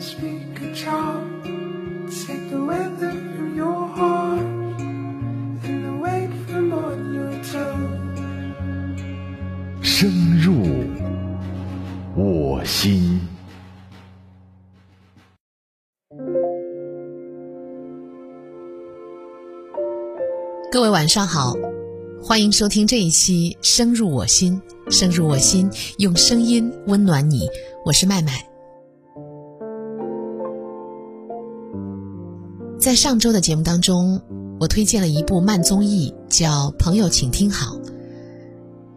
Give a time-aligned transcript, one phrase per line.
[0.00, 1.42] speak a charm.
[2.08, 7.98] Take the weather from your heart and the weight from on your tongue.
[9.82, 10.54] 深入
[12.14, 13.20] 我心。
[20.70, 21.54] 各位晚上好，
[22.22, 25.68] 欢迎收听这一期《深入我心》，深入我心，
[25.98, 27.48] 用声音温暖你。
[27.84, 28.47] 我是麦麦。
[32.88, 34.22] 在上周的节目当中，
[34.58, 37.76] 我推荐了一部慢综艺，叫《朋友，请听好》。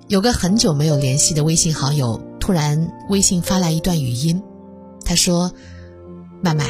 [0.07, 4.41] 有个很久没有联系的微信好友，突然微信发来一段语音，
[5.03, 5.51] 他说
[6.41, 6.65] ：“麦麦，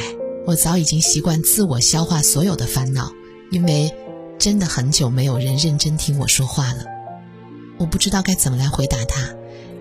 [0.48, 3.12] 我早已经习惯自我消化所有的烦恼，
[3.52, 3.94] 因为。”
[4.36, 6.84] 真的很久没有人认真听我说话了，
[7.78, 9.28] 我不知道该怎么来回答他，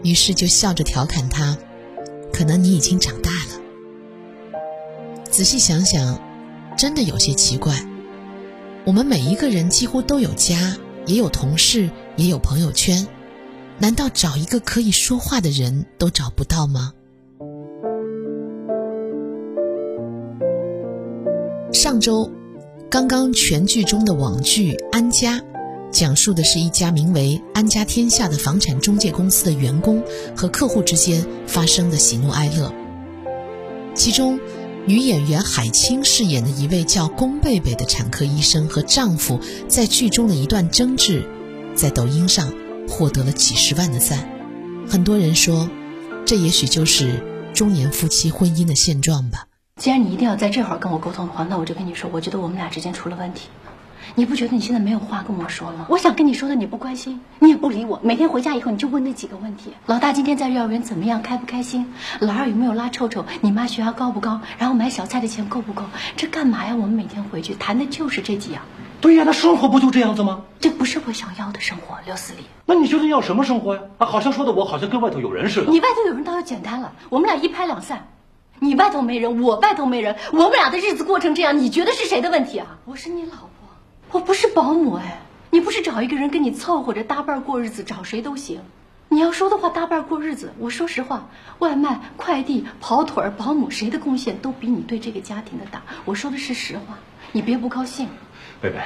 [0.03, 1.57] 于是就笑着调侃他
[2.31, 4.53] ：“可能你已经长大了。”
[5.31, 6.21] 仔细想想，
[6.81, 7.75] 真的有些奇怪。
[8.87, 13.05] 我们每一个人几乎都有家，也有同事，也有朋友圈，
[13.77, 16.91] 难道找一个可以说话的人都找不到吗？
[21.71, 22.31] 上周。
[22.89, 25.37] 刚刚全剧中的网剧《安家》，
[25.91, 30.03] 讲述的是一家名为“安家天下”的房产中介公司的员工
[30.35, 32.73] 和客户之间发生的喜怒哀乐。
[33.93, 34.39] 其中，
[34.87, 41.23] 女演员海清饰演的一位叫龚贝贝的产科医生和丈夫在剧中的一段争执，
[41.75, 42.51] 在抖音上
[42.89, 44.27] 获得了几十万的赞。
[44.89, 45.69] 很多人说，
[46.25, 49.45] 这也许就是中年夫妻婚姻的现状吧。
[49.75, 53.41] 既然你一定要在这会儿跟我沟通的话，那我就跟你说，我觉得我们俩之间出了问题。
[54.15, 55.85] 你不觉得你现在没有话跟我说吗？
[55.89, 57.99] 我想跟你说的你不关心，你也不理我。
[58.03, 61.93] 每天回家以后你就问那几个问题：老大今天在幼儿园怎么样，开不开心？
[62.19, 63.25] 老二有没有拉臭臭？
[63.39, 64.41] 你妈血压高不高？
[64.57, 65.83] 然后买小菜的钱够不够？
[66.17, 66.75] 这干嘛呀？
[66.75, 68.61] 我们每天回去谈的就是这几样。
[68.99, 70.43] 对呀，那生活不就这样子吗？
[70.59, 72.45] 这不是我想要的生活，刘思礼。
[72.65, 73.81] 那你究竟要什么生活呀？
[73.97, 75.71] 啊，好像说的我好像跟外头有人似的。
[75.71, 78.07] 你外头有人倒要简单了，我们俩一拍两散。
[78.59, 82.77] 你外头没人，我外头没人，我们俩的日子过成这样，你觉得是谁的问题啊？
[82.85, 83.49] 我是你老婆，
[84.11, 85.21] 我不是保姆哎。
[85.53, 88.61] 你不是找一个人跟你凑合着搭伴过日子，找谁都行。
[89.09, 91.27] 你要说的话搭伴过日子，我说实话，
[91.59, 95.83] 外卖、快递、跑腿儿、保姆，谁的贡献都比你对这个家庭的大。
[96.05, 96.99] 我说的是实话，
[97.33, 98.07] 你别不高兴。
[98.61, 98.77] 贝贝，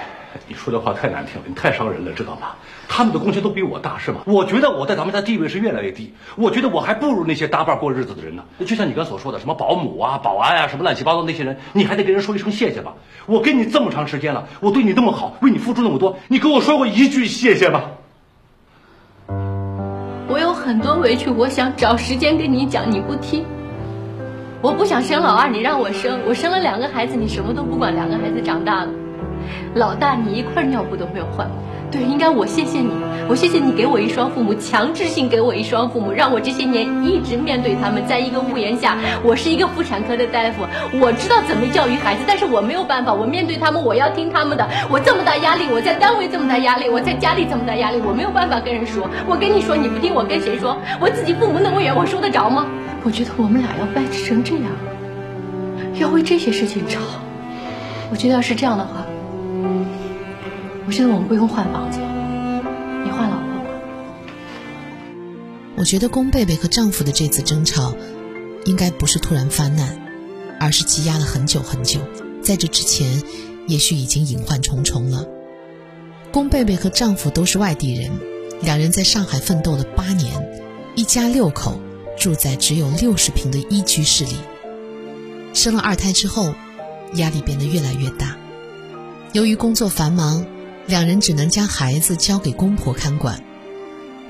[0.47, 2.56] 你说的话太难听了，你太伤人了，知道吗？
[2.88, 4.22] 他们的贡献都比我大，是吗？
[4.25, 8.44] 我觉得我在咱们家地位是越来越低，我觉得我还不如那些搭伴过日子的人呢。
[8.66, 12.94] 就像你刚所说的，什么保姆啊、保安啊，什么乱七八糟那些人，你还得跟人说一声谢谢吧？
[13.25, 17.81] 我跟你这么长时间了，我对你那么好，为你付出那么多，你跟我说过一句谢谢吗？
[20.30, 23.44] 我有很多委屈，我想找时间跟你讲，你不听。
[24.62, 29.04] 我不想生老二，你让我生，我生了两个孩子，你什么都不管，两个孩子长大了。
[29.73, 31.50] 老大，你一块尿布都没有换。
[31.91, 32.89] 对，应该我谢谢你，
[33.29, 38.97] 我谢谢你给我一双父母，强制性给我一双父母，让我这些年一直面对他们，在一个屋檐下。
[39.23, 40.66] 我是一个妇产科的大夫，
[41.00, 44.67] 我知道怎么教育孩子，但是我没有办法，我面对他们，我要听他们的。
[44.89, 49.07] 我这么大压力，我在单位这么大压力，我在家里这么大压力，我没有办法跟人说。
[49.28, 50.75] 我跟你说，你不听，我跟谁说？
[51.00, 52.66] 我自己父母那么远，我说得着吗？
[53.03, 54.66] 我觉得我们俩要掰扯成这样，
[56.00, 57.00] 要为这些事情吵。
[58.09, 59.05] 我觉得要是这样的话。
[60.88, 63.69] 我觉得我们不用换房子，你换老婆吧。
[65.75, 67.96] 我觉得宫贝贝和丈夫的这次争吵，
[68.66, 70.00] 应该不是突然发难，
[70.59, 72.01] 而是积压了很久很久。
[72.44, 73.23] 在这之前，
[73.68, 75.25] 也许已经隐患重重了。
[76.31, 78.12] 宫贝贝和丈夫都是外地人，
[78.62, 80.31] 两人在上海奋斗了八年，
[80.94, 81.79] 一家六口
[82.16, 84.35] 住在只有六十平的一居室里。
[85.56, 86.53] 生了二胎之后，
[87.16, 88.38] 压力变得越来越大。
[89.34, 90.46] 由于工作繁忙。
[90.88, 93.44] 两人只能将孩子交给公婆看管，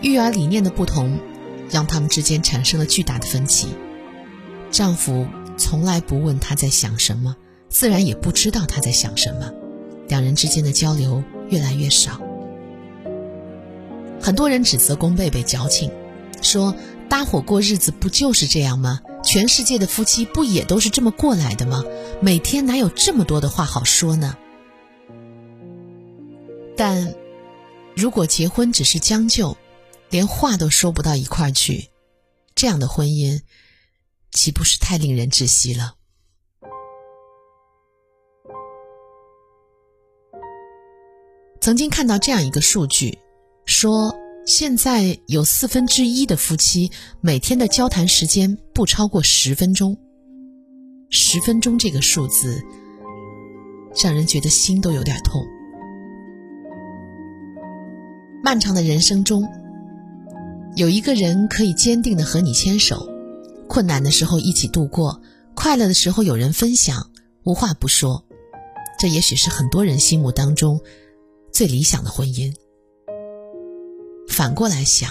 [0.02, 1.20] 育儿理念的不同，
[1.70, 3.68] 让他们之间产生了巨大的分歧。
[4.72, 7.36] 丈夫从来不问她在想什么，
[7.70, 9.52] 自然也不知道她在想什么，
[10.08, 12.22] 两人之间的交流越来越少。
[14.22, 15.92] 很多人指责宫贝贝矫情，
[16.42, 16.74] 说
[17.10, 19.02] 搭伙过日子不就是这样吗？
[19.24, 21.84] 全世界的夫妻不也都是这么过来的吗？
[22.22, 24.38] 每天哪有这么多的话好说呢？
[26.78, 27.16] 但，
[27.96, 29.56] 如果结婚只是将就，
[30.10, 31.90] 连话都说不到一块儿去，
[32.54, 33.42] 这样的婚姻，
[34.32, 35.96] 岂不是太令人窒息了？
[41.62, 43.18] 曾经看到这样一个数据，
[43.66, 44.14] 说
[44.46, 49.98] 现在有四分之一的夫妻每天的交谈时间不超过十分钟。
[51.10, 52.62] 十分钟这个数字，
[54.04, 55.42] 让人觉得心都有点痛。
[58.46, 59.44] 漫长的人生中，
[60.76, 63.10] 有一个人可以坚定的和你牵手，
[63.68, 65.20] 困难的时候一起度过，
[65.56, 67.10] 快乐的时候有人分享，
[67.44, 68.24] 无话不说。
[69.00, 70.80] 这也许是很多人心目当中
[71.52, 72.54] 最理想的婚姻。
[74.28, 75.10] 反过来想，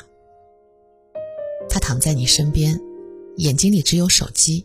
[1.68, 2.80] 他躺在你身边，
[3.38, 4.64] 眼睛里只有手机。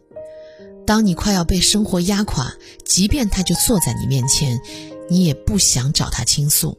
[0.86, 2.54] 当你快要被生活压垮，
[2.86, 4.62] 即便他就坐在你面前，
[5.10, 6.78] 你也不想找他倾诉。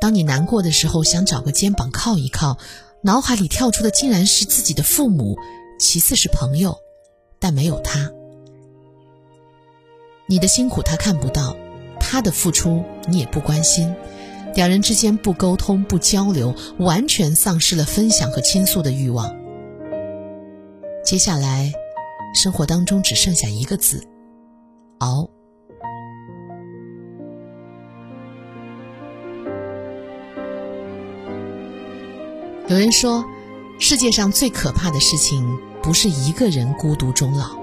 [0.00, 2.56] 当你难过的时候，想找个肩膀靠一靠，
[3.02, 5.36] 脑海里跳出的竟然是自己的父母，
[5.78, 6.78] 其次是朋友，
[7.38, 8.10] 但没有他。
[10.26, 11.54] 你的辛苦他看不到，
[11.98, 13.94] 他的付出你也不关心，
[14.54, 19.36] 两人之间不沟通不交流，完全丧失了分享和倾诉的欲望。
[21.04, 21.72] 接下来，
[22.34, 24.02] 生活当中只剩下一个字：
[24.98, 25.28] 熬。
[32.70, 33.24] 有人说，
[33.80, 37.58] 世界上最可怕的事情不是一个人孤独终老，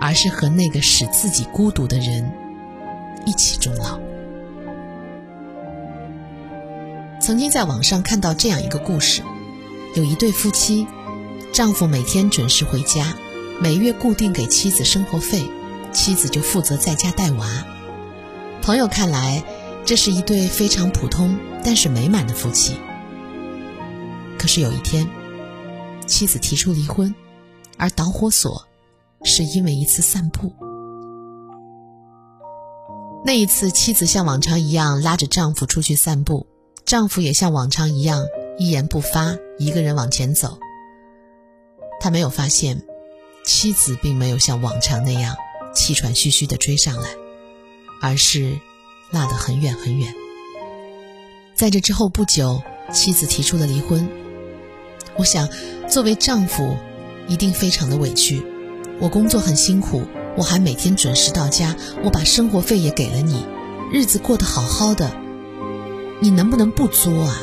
[0.00, 2.32] 而是和那个使自己孤独的人
[3.26, 3.98] 一起终老。
[7.20, 9.20] 曾经在网上看到这样一个故事：
[9.96, 10.86] 有一对夫妻，
[11.52, 13.12] 丈夫每天准时回家，
[13.60, 15.44] 每月固定给妻子生活费，
[15.90, 17.48] 妻子就负责在家带娃。
[18.62, 19.42] 朋友看来，
[19.84, 22.76] 这是一对非常普通但是美满的夫妻。
[24.40, 25.06] 可是有一天，
[26.06, 27.14] 妻子提出离婚，
[27.76, 28.66] 而导火索
[29.22, 30.50] 是因为一次散步。
[33.22, 36.46] 那一次，妻子像往常一样拉着丈夫出去散步，
[36.86, 38.24] 丈夫也像往常一样
[38.56, 40.58] 一言不发，一个人往前走。
[42.00, 42.82] 他没有发现，
[43.44, 45.36] 妻子并没有像往常那样
[45.74, 47.10] 气喘吁吁的追上来，
[48.00, 48.58] 而是
[49.10, 50.14] 落得很远很远。
[51.54, 54.08] 在这之后不久，妻子提出了离婚。
[55.20, 55.46] 我想，
[55.86, 56.78] 作为丈夫，
[57.28, 58.42] 一定非常的委屈。
[58.98, 60.02] 我工作很辛苦，
[60.34, 63.44] 我还每天准时到家，我把生活费也给了你，
[63.92, 65.12] 日子过得好好的，
[66.20, 67.36] 你能不能不作啊？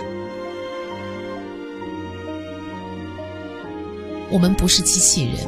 [4.31, 5.47] 我们不是机器人，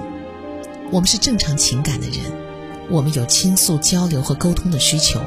[0.92, 2.20] 我们是正常情感的人，
[2.92, 5.20] 我们有倾诉、交流和沟通的需求。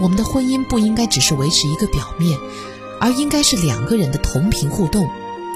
[0.00, 2.38] 我们的婚姻不应该只是维持一个表面，
[3.02, 5.06] 而应该是两个人的同频互动。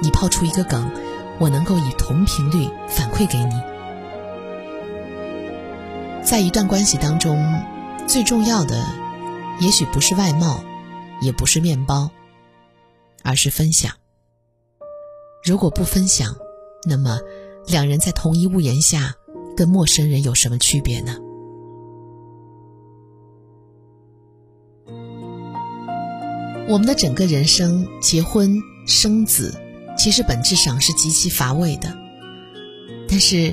[0.03, 0.91] 你抛出一个梗，
[1.39, 3.55] 我能够以同频率反馈给你。
[6.23, 7.63] 在一段关系当中，
[8.07, 8.85] 最重要的
[9.61, 10.61] 也许不是外貌，
[11.21, 12.11] 也不是面包，
[13.23, 13.93] 而是分享。
[15.45, 16.35] 如果不分享，
[16.89, 17.19] 那么
[17.67, 19.15] 两人在同一屋檐下，
[19.57, 21.17] 跟陌生人有什么区别呢？
[26.69, 29.55] 我们的整个人生，结婚生子。
[30.07, 31.93] 其实本质上是极其乏味的，
[33.09, 33.53] 但是，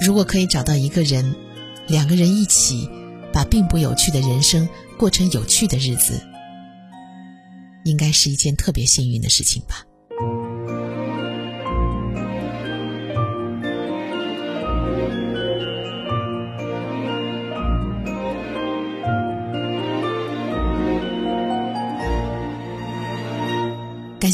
[0.00, 1.34] 如果可以找到一个人，
[1.88, 2.88] 两个人一起
[3.32, 6.24] 把并不有趣的人生过成有趣的日子，
[7.82, 9.84] 应该是一件特别幸运的事情吧。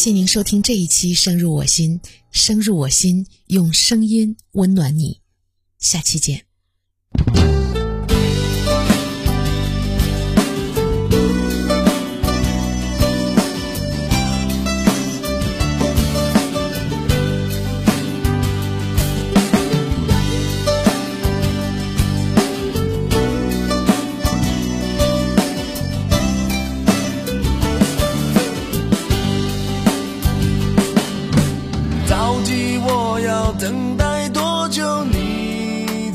[0.00, 2.00] 谢您收听这一期《深入我心》，
[2.32, 5.20] 深入我心，用声音温暖你。
[5.78, 6.46] 下期见。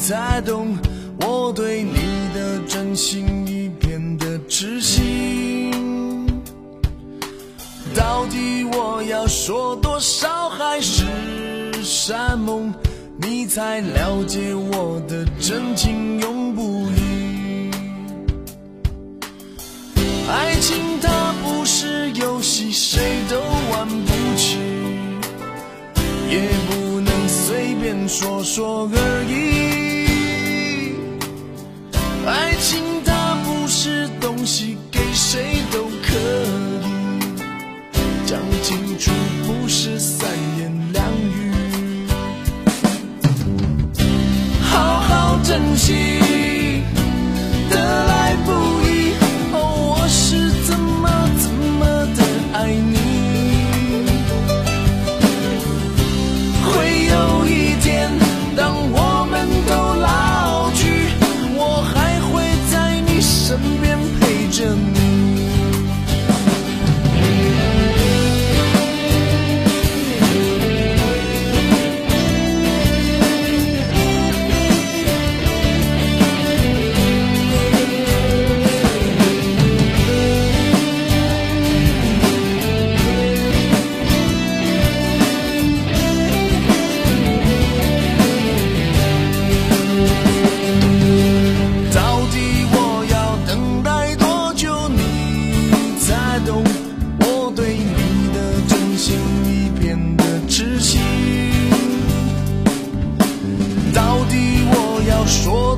[0.07, 0.77] 才懂
[1.19, 1.95] 我对你
[2.31, 3.25] 的真心？
[3.47, 6.27] 已变得痴心，
[7.95, 11.05] 到底我要说多少海誓
[11.81, 12.71] 山盟，
[13.17, 17.71] 你才了解我的真情永不渝。
[20.29, 23.39] 爱情它不是游戏，谁都
[23.71, 24.59] 玩不起，
[26.29, 29.84] 也不能随便说说而已。
[32.27, 36.17] 爱情它不是东西，给谁都可
[36.81, 36.87] 以。
[38.25, 39.11] 讲清楚，
[39.45, 40.27] 不是三
[40.57, 41.51] 言两语。
[44.63, 45.93] 好好珍惜，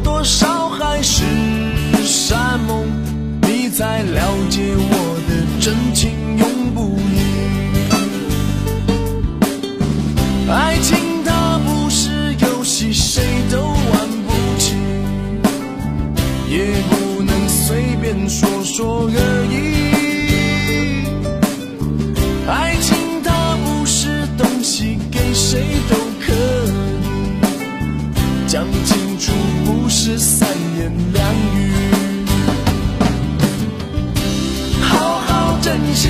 [0.03, 1.23] 多少海誓
[2.03, 2.85] 山盟，
[3.41, 7.19] 你才了解我的真情永不移？
[10.49, 14.75] 爱情它不是游戏，谁都玩不起。
[16.49, 19.56] 也不能随便说说而已。
[30.09, 30.47] 是三
[30.77, 31.91] 言两语。
[34.81, 36.07] 好好珍惜，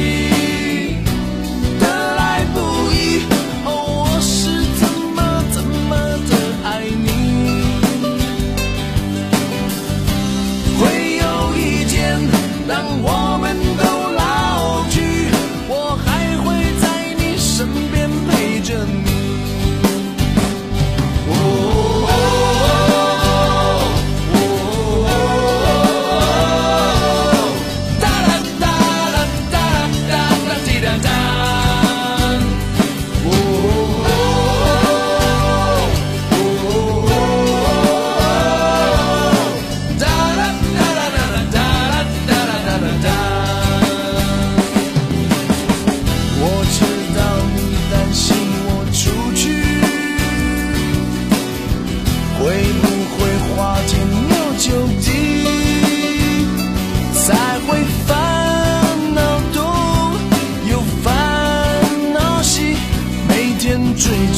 [1.79, 2.59] 得来不
[2.93, 3.25] 易。
[3.65, 5.97] 哦，我是怎么怎么
[6.29, 6.31] 的
[6.63, 6.67] 爱
[7.05, 7.09] 你。
[10.77, 10.79] 会
[11.17, 11.25] 有
[11.57, 12.21] 一天，
[12.67, 13.09] 当我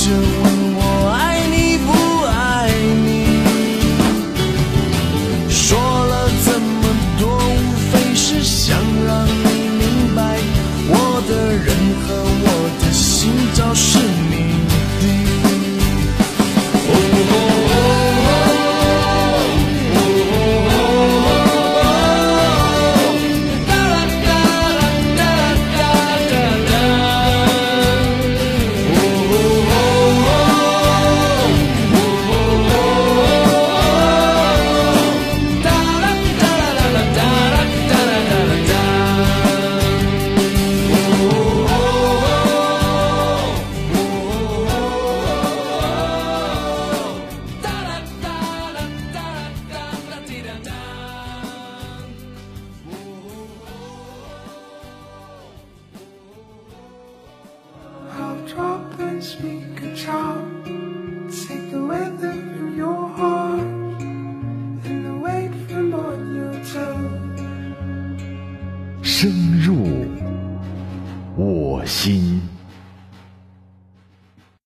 [0.10, 0.38] to